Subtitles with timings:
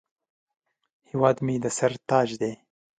[1.09, 2.53] هیواد مې د سر تاج دی